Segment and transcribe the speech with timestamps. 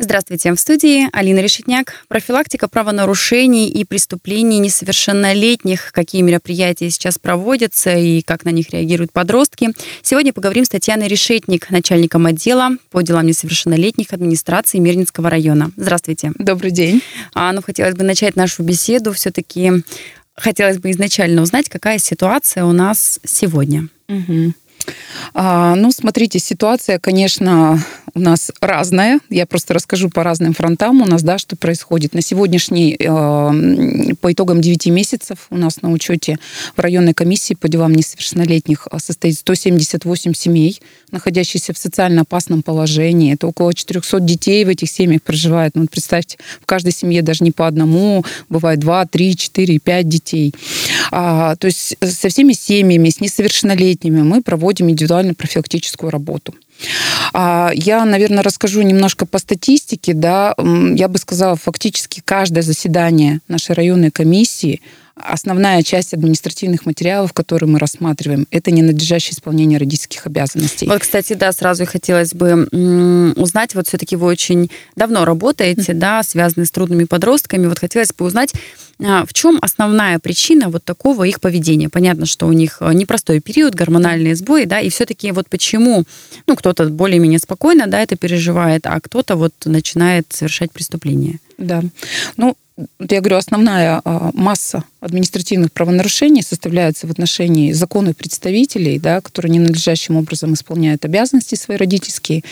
[0.00, 0.54] Здравствуйте.
[0.54, 2.04] В студии Алина Решетняк.
[2.06, 5.90] Профилактика правонарушений и преступлений несовершеннолетних.
[5.90, 9.70] Какие мероприятия сейчас проводятся и как на них реагируют подростки.
[10.02, 15.72] Сегодня поговорим с Татьяной Решетник, начальником отдела по делам несовершеннолетних администрации Мирнинского района.
[15.76, 16.30] Здравствуйте.
[16.38, 17.02] Добрый день.
[17.34, 19.12] А, ну, хотелось бы начать нашу беседу.
[19.12, 19.82] Все-таки
[20.36, 23.88] хотелось бы изначально узнать, какая ситуация у нас сегодня.
[24.08, 24.52] Угу.
[25.34, 27.82] А, ну, смотрите, ситуация, конечно,
[28.18, 29.20] у нас разная.
[29.30, 32.14] Я просто расскажу по разным фронтам у нас, да, что происходит.
[32.14, 36.38] На сегодняшний, э, по итогам 9 месяцев у нас на учете
[36.76, 40.80] в районной комиссии по делам несовершеннолетних а, состоит 178 семей,
[41.12, 43.34] находящихся в социально опасном положении.
[43.34, 45.72] Это около 400 детей в этих семьях проживает.
[45.74, 50.54] Ну, представьте, в каждой семье даже не по одному, бывает 2, 3, 4, 5 детей.
[51.12, 56.54] А, то есть со всеми семьями, с несовершеннолетними мы проводим индивидуальную профилактическую работу.
[57.32, 60.14] А, я, наверное, расскажу немножко по статистике.
[60.14, 60.54] Да.
[60.94, 64.80] Я бы сказала, фактически каждое заседание нашей районной комиссии
[65.18, 70.86] основная часть административных материалов, которые мы рассматриваем, это ненадлежащее исполнение родительских обязанностей.
[70.86, 72.68] Вот, кстати, да, сразу хотелось бы
[73.36, 75.98] узнать, вот все-таки вы очень давно работаете, mm-hmm.
[75.98, 78.52] да, связаны с трудными подростками, вот хотелось бы узнать,
[79.00, 81.88] а, в чем основная причина вот такого их поведения?
[81.88, 86.04] Понятно, что у них э, непростой период, гормональные сбои, да, и все-таки вот почему,
[86.46, 91.38] ну, кто-то более-менее спокойно, да, это переживает, а кто-то вот начинает совершать преступления.
[91.58, 91.82] Да.
[92.36, 92.56] Ну,
[93.00, 100.16] я говорю, основная а, масса административных правонарушений составляется в отношении законных представителей, да, которые ненадлежащим
[100.16, 102.44] образом исполняют обязанности свои родительские.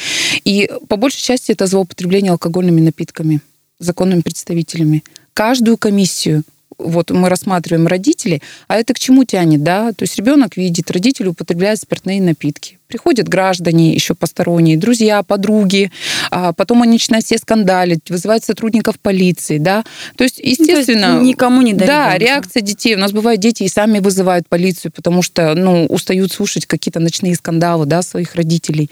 [0.44, 3.41] И по большей части это злоупотребление алкогольными напитками
[3.78, 5.04] законными представителями.
[5.34, 6.42] Каждую комиссию
[6.78, 9.92] вот мы рассматриваем родителей, а это к чему тянет, да?
[9.92, 12.75] То есть ребенок видит, родители употребляют спиртные напитки.
[12.88, 15.91] Приходят граждане еще посторонние, друзья, подруги,
[16.30, 19.84] а потом они начинают все скандалить, вызывают сотрудников полиции, да.
[20.16, 21.08] То есть, естественно...
[21.08, 21.86] Ну, то есть никому не дают.
[21.86, 22.94] Да, реакция детей.
[22.94, 27.34] У нас бывает, дети и сами вызывают полицию, потому что, ну, устают слушать какие-то ночные
[27.34, 28.91] скандалы, да, своих родителей.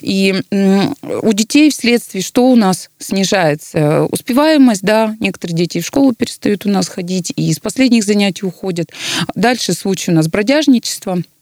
[0.00, 4.04] И у детей вследствие что у нас снижается?
[4.04, 8.90] Успеваемость, да, некоторые дети в школу перестают у нас ходить, и из последних занятий уходят.
[9.34, 11.18] Дальше случай у нас бродяжничество–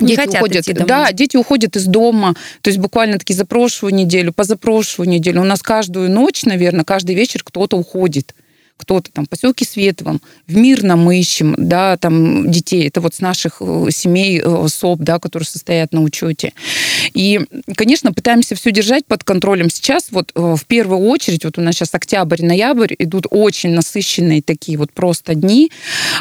[0.00, 0.88] не дети хотят уходят, идти домой.
[0.88, 2.34] Да, дети уходят из дома.
[2.60, 5.42] То есть буквально таки за прошлую неделю, позапрошлую неделю.
[5.42, 8.34] У нас каждую ночь, наверное, каждый вечер кто-то уходит
[8.76, 13.20] кто-то там в поселке Световом, в Мирном мы ищем, да, там детей, это вот с
[13.20, 16.52] наших э, семей э, СОП, да, которые состоят на учете.
[17.14, 17.40] И,
[17.74, 19.70] конечно, пытаемся все держать под контролем.
[19.70, 24.42] Сейчас вот э, в первую очередь, вот у нас сейчас октябрь, ноябрь, идут очень насыщенные
[24.42, 25.70] такие вот просто дни.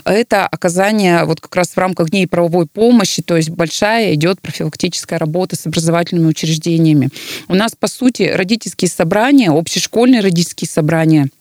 [0.06, 5.20] Это оказание вот как раз в рамках дней правовой помощи, то есть большая идет профилактическая
[5.20, 7.10] работа с образовательными учреждениями.
[7.48, 11.30] У нас, по сути, родительские собрания, общешкольные родительские собрания–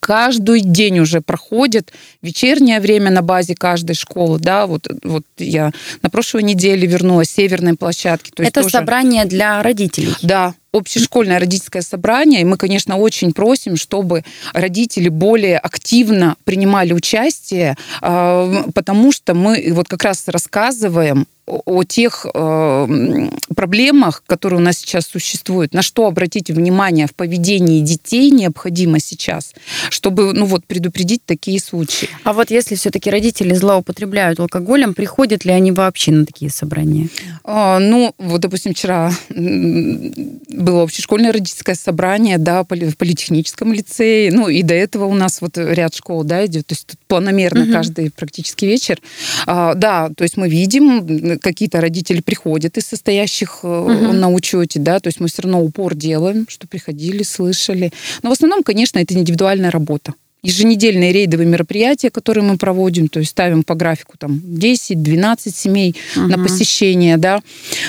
[0.00, 5.72] каждый день уже проходит вечернее время на базе каждой школы, да, вот, вот я
[6.02, 8.30] на прошлой неделе вернулась с северной площадки.
[8.30, 8.72] То Это тоже...
[8.72, 10.14] собрание для родителей?
[10.22, 17.76] Да, общешкольное родительское собрание, и мы, конечно, очень просим, чтобы родители более активно принимали участие,
[18.00, 24.78] а, потому что мы вот как раз рассказываем о тех э, проблемах, которые у нас
[24.78, 29.54] сейчас существуют, на что обратить внимание в поведении детей необходимо сейчас,
[29.90, 32.08] чтобы ну вот предупредить такие случаи.
[32.24, 37.08] А вот если все-таки родители злоупотребляют алкоголем, приходят ли они вообще на такие собрания?
[37.44, 44.62] А, ну вот, допустим, вчера было общешкольное родительское собрание, да, в политехническом лицее, ну и
[44.62, 47.72] до этого у нас вот ряд школ, да, идет, то есть планомерно угу.
[47.72, 49.00] каждый практически вечер.
[49.46, 53.90] А, да, то есть мы видим, какие-то родители приходят из состоящих угу.
[53.90, 57.92] на учете, да, то есть мы все равно упор делаем, что приходили, слышали.
[58.22, 63.32] Но в основном, конечно, это индивидуальная работа еженедельные рейдовые мероприятия, которые мы проводим, то есть
[63.32, 66.26] ставим по графику там 10-12 семей uh-huh.
[66.26, 67.42] на посещение, да.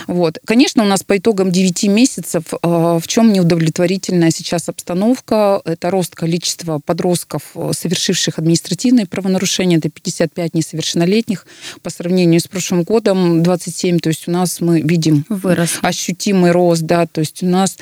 [0.08, 0.40] Вот.
[0.46, 6.16] Конечно, у нас по итогам 9 месяцев э, в чем неудовлетворительная сейчас обстановка, это рост
[6.16, 11.46] количества подростков, э, совершивших административные правонарушения, это 55 несовершеннолетних,
[11.84, 15.78] по сравнению с прошлым годом 27, то есть у нас мы видим Вырос.
[15.82, 17.78] ощутимый рост, да, то есть у нас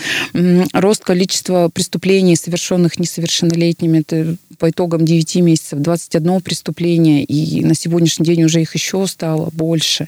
[0.74, 8.25] рост количества преступлений, совершенных несовершеннолетними, это по итогам 9 месяцев 21 преступление, и на сегодняшний
[8.25, 10.07] день уже их еще стало больше.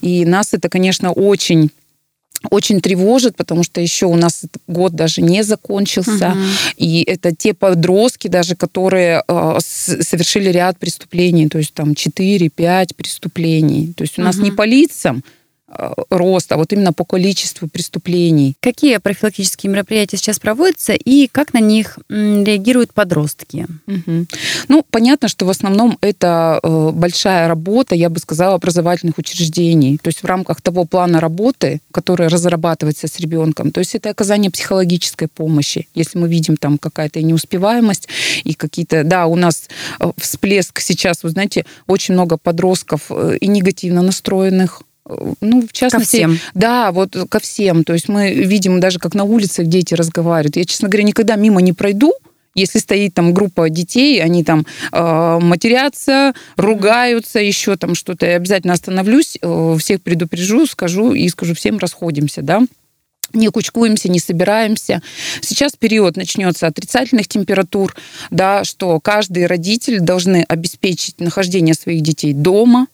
[0.00, 1.70] И нас это, конечно, очень
[2.50, 6.32] очень тревожит, потому что еще у нас год даже не закончился.
[6.32, 6.38] Угу.
[6.76, 13.92] И это те подростки даже, которые э, совершили ряд преступлений, то есть там 4-5 преступлений.
[13.96, 14.26] То есть у угу.
[14.26, 15.24] нас не по лицам,
[15.76, 18.54] Э, рост, а вот именно по количеству преступлений.
[18.60, 23.66] Какие профилактические мероприятия сейчас проводятся и как на них реагируют подростки?
[23.86, 24.26] Угу.
[24.68, 29.98] Ну, понятно, что в основном это э, большая работа, я бы сказала, образовательных учреждений.
[29.98, 34.50] То есть в рамках того плана работы, который разрабатывается с ребенком, то есть это оказание
[34.50, 35.88] психологической помощи.
[35.94, 38.08] Если мы видим там какая-то неуспеваемость
[38.44, 39.68] и какие-то, да, у нас
[39.98, 43.10] э, всплеск сейчас, вы знаете, очень много подростков
[43.40, 44.82] и негативно настроенных,
[45.40, 46.22] ну, в частности...
[46.22, 46.38] Ко всем.
[46.54, 47.84] Да, вот ко всем.
[47.84, 50.56] То есть мы видим даже, как на улицах дети разговаривают.
[50.56, 52.14] Я, честно говоря, никогда мимо не пройду,
[52.54, 58.74] если стоит там группа детей, они там э, матерятся, ругаются, еще там что-то, я обязательно
[58.74, 62.62] остановлюсь, э, всех предупрежу, скажу и скажу, всем расходимся, да
[63.32, 65.02] не кучкуемся, не собираемся.
[65.40, 67.94] Сейчас период начнется отрицательных температур,
[68.30, 72.86] да, что каждый родитель должны обеспечить нахождение своих детей дома,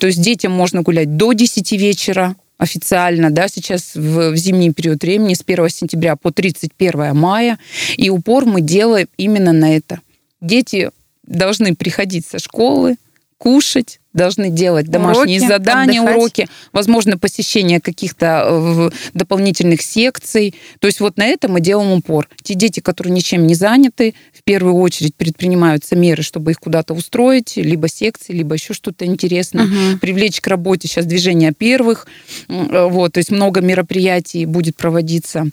[0.00, 5.02] то есть детям можно гулять до 10 вечера официально, да, сейчас в, в зимний период
[5.02, 7.58] времени с 1 сентября по 31 мая.
[7.96, 10.00] И упор мы делаем именно на это.
[10.40, 10.90] Дети
[11.26, 12.96] должны приходить со школы,
[13.36, 16.16] кушать, должны делать домашние уроки, задания, отдыхать.
[16.16, 20.54] уроки, возможно, посещение каких-то э, дополнительных секций.
[20.78, 22.28] То есть вот на это мы делаем упор.
[22.42, 24.14] Те дети, которые ничем не заняты,
[24.50, 29.98] первую очередь предпринимаются меры, чтобы их куда-то устроить, либо секции, либо еще что-то интересное, угу.
[30.00, 32.08] привлечь к работе сейчас движение первых.
[32.48, 35.46] Э, вот, то есть много мероприятий будет проводиться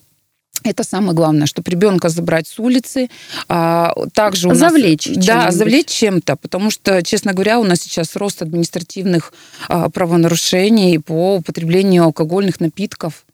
[0.64, 3.10] это самое главное, чтобы ребенка забрать с улицы.
[3.48, 5.08] А, также у нас, завлечь.
[5.08, 9.32] Да, завлечь чем-то, потому что, честно говоря, у нас сейчас рост административных
[9.70, 13.26] а, правонарушений по употреблению алкогольных напитков.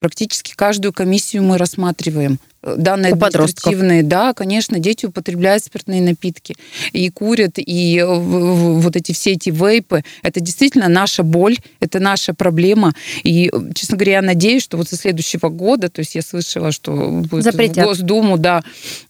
[0.00, 2.38] Практически каждую комиссию мы рассматриваем
[2.76, 6.56] данные У административные, да, конечно, дети употребляют спиртные напитки
[6.92, 12.94] и курят, и вот эти все эти вейпы, это действительно наша боль, это наша проблема.
[13.22, 16.92] И, честно говоря, я надеюсь, что вот со следующего года, то есть я слышала, что
[16.92, 17.84] будет Запретят.
[17.84, 18.62] в Госдуму, да,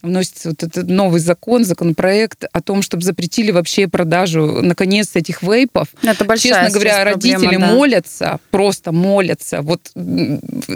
[0.02, 5.88] вносится вот этот новый закон, законопроект о том, чтобы запретили вообще продажу, наконец, этих вейпов.
[6.02, 7.74] Это большая Честно говоря, родители проблема, да.
[7.74, 9.62] молятся, просто молятся.
[9.62, 9.90] Вот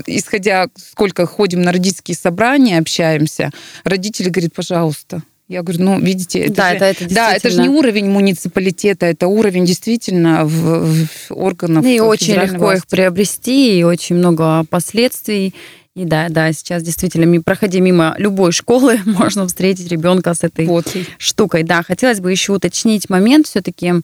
[0.06, 3.50] исходя, сколько ходим на родительские собрания, компании общаемся,
[3.84, 7.62] родители говорят, пожалуйста, я говорю, ну, видите, это, да, же, это, это да, это же
[7.62, 11.86] не уровень муниципалитета, это уровень действительно в, в органов.
[11.86, 12.78] И очень легко власти.
[12.78, 15.54] их приобрести, и очень много последствий.
[15.96, 20.94] И да, да, сейчас действительно, проходя мимо любой школы, можно встретить ребенка с этой вот.
[21.16, 21.62] штукой.
[21.62, 23.94] Да, хотелось бы еще уточнить момент все-таки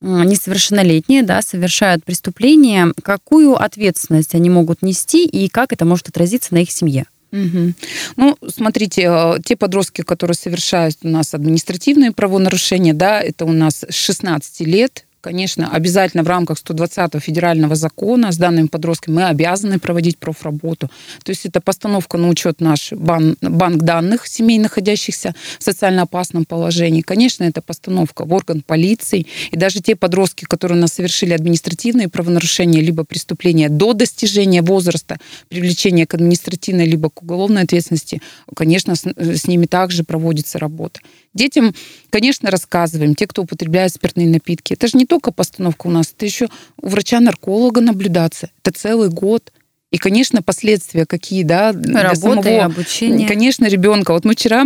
[0.00, 6.58] несовершеннолетние, да, совершают преступления, какую ответственность они могут нести и как это может отразиться на
[6.58, 7.06] их семье?
[7.36, 7.72] Угу.
[8.16, 13.84] Ну, смотрите, э, те подростки, которые совершают у нас административные правонарушения, да, это у нас
[13.88, 19.80] с 16 лет конечно, обязательно в рамках 120 федерального закона с данными подростками мы обязаны
[19.80, 20.88] проводить профработу.
[21.24, 26.44] То есть это постановка на учет наш бан, банк данных семей, находящихся в социально опасном
[26.44, 27.00] положении.
[27.00, 29.26] Конечно, это постановка в орган полиции.
[29.50, 35.18] И даже те подростки, которые у нас совершили административные правонарушения либо преступления до достижения возраста
[35.48, 38.22] привлечения к административной либо к уголовной ответственности,
[38.54, 41.00] конечно, с, с ними также проводится работа.
[41.36, 41.74] Детям,
[42.08, 44.72] конечно, рассказываем, те, кто употребляет спиртные напитки.
[44.72, 46.48] Это же не только постановка у нас, это еще
[46.82, 48.50] у врача-нарколога наблюдаться.
[48.62, 49.50] Это целый год.
[49.90, 53.26] И, конечно, последствия какие, да, для Работа самого, обучение.
[53.26, 54.12] Конечно, ребенка.
[54.12, 54.64] Вот мы вчера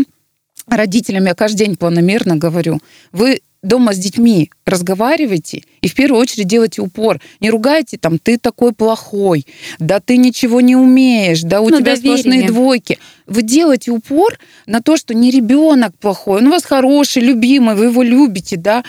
[0.67, 2.81] родителям, я каждый день планомерно говорю,
[3.13, 7.21] вы дома с детьми разговаривайте и в первую очередь делайте упор.
[7.39, 9.47] Не ругайте там, ты такой плохой,
[9.79, 12.19] да ты ничего не умеешь, да у ну, тебя доверие.
[12.19, 12.99] сплошные двойки.
[13.27, 17.85] Вы делаете упор на то, что не ребенок плохой, он у вас хороший, любимый, вы
[17.85, 18.83] его любите, да,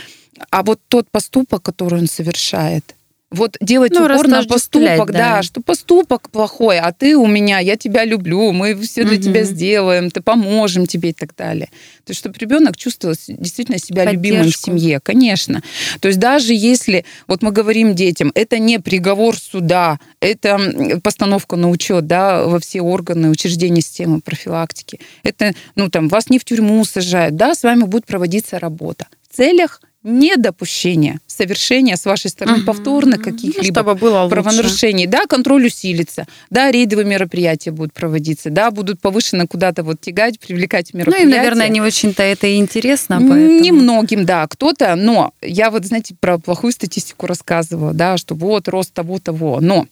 [0.49, 2.95] а вот тот поступок, который он совершает–
[3.31, 5.37] вот делать ну, упор на поступок, да.
[5.37, 9.23] да, что поступок плохой, а ты у меня, я тебя люблю, мы все для угу.
[9.23, 11.67] тебя сделаем, ты поможем тебе и так далее.
[12.03, 14.25] То есть, чтобы ребенок чувствовал действительно себя Поддержку.
[14.25, 15.63] любимым в семье, конечно.
[16.01, 21.69] То есть, даже если, вот мы говорим детям, это не приговор суда, это постановка на
[21.69, 24.99] учет, да, во все органы, учреждения системы профилактики.
[25.23, 29.37] Это, ну, там, вас не в тюрьму сажают, да, с вами будет проводиться работа в
[29.37, 32.65] целях недопущения совершения с вашей стороны угу.
[32.65, 35.05] повторных каких-либо ну, было правонарушений.
[35.05, 40.93] Да, контроль усилится, да, рейдовые мероприятия будут проводиться, да, будут повышенно куда-то вот тягать, привлекать
[40.93, 41.25] мероприятия.
[41.25, 43.17] Ну и, наверное, не очень-то это и интересно.
[43.17, 43.61] Поэтому...
[43.61, 48.93] Немногим, да, кто-то, но я вот, знаете, про плохую статистику рассказывала, да, что вот рост
[48.93, 49.87] того-того, но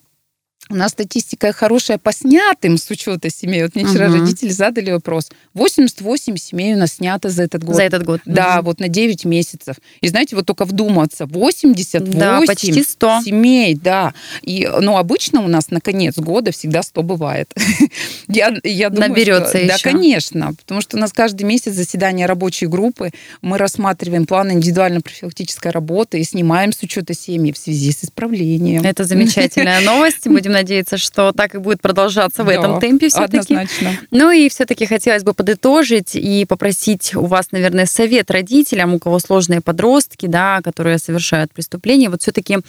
[0.72, 3.63] у нас статистика хорошая по снятым с учета семей.
[3.63, 4.20] Вот мне вчера угу.
[4.20, 5.32] родители задали вопрос.
[5.54, 7.75] 88 семей у нас снято за этот год.
[7.75, 8.22] За этот год.
[8.25, 8.68] Да, угу.
[8.68, 9.78] вот на 9 месяцев.
[10.01, 13.22] И знаете, вот только вдуматься, 88 да, почти 100.
[13.25, 14.13] семей, да.
[14.44, 17.51] И, ну, обычно у нас на конец года всегда 100 бывает.
[18.28, 19.68] я, я думаю, Наберется что, еще.
[19.70, 20.54] Да, конечно.
[20.54, 23.12] Потому что у нас каждый месяц заседание рабочей группы.
[23.42, 28.84] Мы рассматриваем план индивидуально-профилактической работы и снимаем с учета семьи в связи с исправлением.
[28.84, 30.28] Это замечательная новость.
[30.28, 33.53] Будем надеяться, что так и будет продолжаться в да, этом темпе все-таки.
[33.53, 33.91] Однозначно.
[34.12, 39.20] Ну и все-таки хотелось бы подытожить и попросить у вас, наверное, совет родителям, у кого
[39.20, 42.60] сложные подростки, да, которые совершают преступления, вот все-таки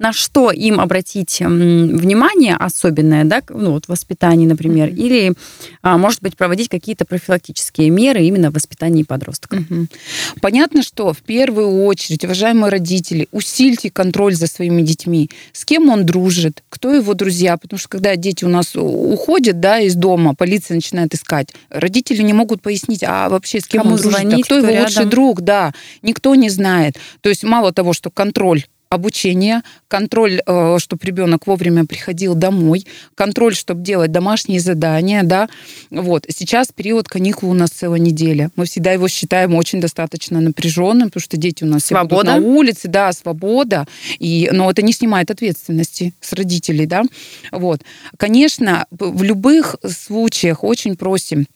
[0.00, 4.96] на что им обратить внимание особенное, да, ну, вот в воспитании, например, mm-hmm.
[4.96, 5.32] или,
[5.82, 9.60] а, может быть, проводить какие-то профилактические меры именно в воспитании подростков.
[9.60, 9.88] Mm-hmm.
[10.40, 15.28] Понятно, что в первую очередь, уважаемые родители, усильте контроль за своими детьми.
[15.52, 19.80] С кем он дружит, кто его друзья, потому что когда дети у нас уходят, да,
[19.80, 24.00] из дома, полиция начинает искать, родители не могут пояснить, а вообще с кем Кому он
[24.00, 24.84] дружит, звонить, а кто, кто его рядом.
[24.86, 26.96] лучший друг, да, никто не знает.
[27.20, 33.54] То есть мало того, что контроль обучение, контроль, э, чтобы ребенок вовремя приходил домой, контроль,
[33.54, 35.48] чтобы делать домашние задания, да.
[35.90, 36.26] Вот.
[36.28, 38.50] Сейчас период каникул у нас целая неделя.
[38.56, 42.36] Мы всегда его считаем очень достаточно напряженным, потому что дети у нас свобода.
[42.36, 43.86] на улице, да, свобода.
[44.18, 47.04] И, но это не снимает ответственности с родителей, да.
[47.52, 47.82] Вот.
[48.16, 51.46] Конечно, в любых случаях очень просим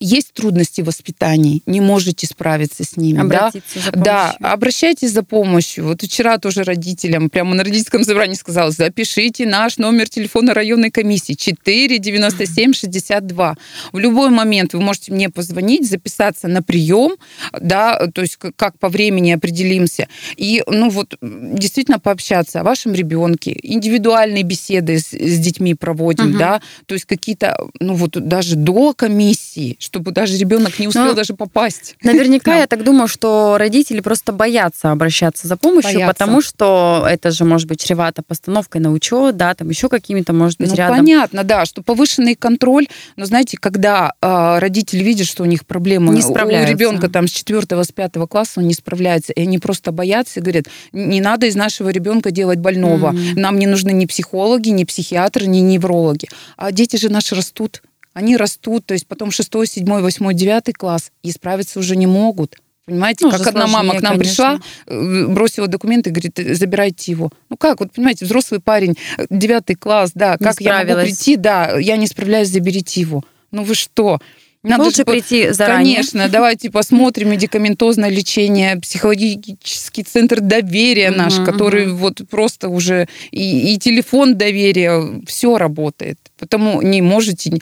[0.00, 3.20] есть трудности в воспитании, не можете справиться с ними.
[3.20, 3.80] Обратиться да?
[3.80, 4.04] за помощью.
[4.04, 5.86] Да, обращайтесь за помощью.
[5.86, 11.34] Вот вчера тоже родителям прямо на родительском собрании сказала, запишите наш номер телефона районной комиссии
[11.34, 13.56] 49762.
[13.92, 17.12] В любой момент вы можете мне позвонить, записаться на прием,
[17.60, 23.56] да, то есть как по времени определимся, и, ну вот, действительно пообщаться о вашем ребенке,
[23.62, 26.38] индивидуальные беседы с, с детьми проводим, угу.
[26.38, 31.06] да, то есть какие-то, ну вот даже до комиссии России, чтобы даже ребенок не успел
[31.06, 31.96] Но даже попасть.
[32.02, 36.14] Наверняка я так думаю, что родители просто боятся обращаться за помощью, боятся.
[36.14, 40.58] потому что это же может быть чревато постановкой на учет, да, там еще какими-то, может
[40.58, 40.96] быть, ну, рядом.
[40.98, 46.14] понятно, да, что повышенный контроль, но знаете, когда э, родители видят, что у них проблемы,
[46.14, 46.72] не справляются.
[46.72, 50.40] у ребенка там с 4 с 5 класса он не справляется, и они просто боятся
[50.40, 53.32] и говорят, не надо из нашего ребенка делать больного, mm-hmm.
[53.36, 56.28] нам не нужны ни психологи, ни психиатры, ни неврологи.
[56.56, 57.82] А дети же наши растут,
[58.14, 62.56] они растут, то есть потом 6, 7, 8, 9 класс, и справиться уже не могут.
[62.84, 64.58] Понимаете, ну, как одна мама к нам конечно.
[64.58, 67.30] пришла, э, бросила документы и говорит, забирайте его.
[67.48, 68.96] Ну как, вот понимаете, взрослый парень,
[69.30, 70.88] девятый класс, да, не как справилась.
[70.88, 73.22] я могу прийти, да, я не справляюсь, заберите его.
[73.52, 74.18] Ну вы что?
[74.62, 75.96] Надо Лучше же, прийти заранее.
[75.96, 83.78] Конечно, давайте посмотрим медикаментозное лечение, психологический центр доверия наш, который вот просто уже и, и
[83.78, 86.18] телефон доверия, все работает.
[86.38, 87.58] Потому не можете,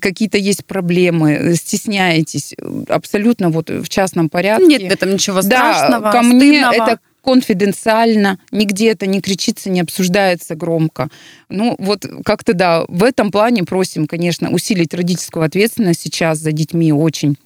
[0.00, 2.54] какие-то есть проблемы, стесняетесь.
[2.88, 4.66] Абсолютно вот в частном порядке.
[4.66, 9.80] Нет в этом ничего страшного, Да, ко мне это конфиденциально, нигде это не кричится, не
[9.80, 11.10] обсуждается громко.
[11.50, 16.90] Ну, вот как-то да, в этом плане просим, конечно, усилить родительскую ответственность сейчас за детьми
[16.90, 17.36] очень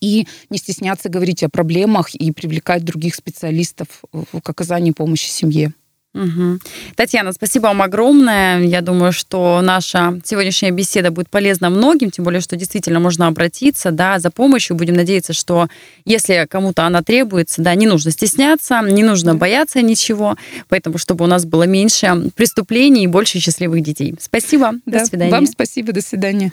[0.00, 5.72] и не стесняться говорить о проблемах и привлекать других специалистов к оказанию помощи семье.
[6.14, 6.58] Угу.
[6.94, 8.60] Татьяна, спасибо вам огромное.
[8.60, 13.90] Я думаю, что наша сегодняшняя беседа будет полезна многим, тем более, что действительно можно обратиться
[13.92, 14.76] да, за помощью.
[14.76, 15.68] Будем надеяться, что
[16.04, 20.36] если кому-то она требуется, да, не нужно стесняться, не нужно бояться ничего,
[20.68, 24.14] поэтому чтобы у нас было меньше преступлений и больше счастливых детей.
[24.20, 24.72] Спасибо.
[24.84, 25.32] Да, до свидания.
[25.32, 25.92] Вам спасибо.
[25.92, 26.52] До свидания.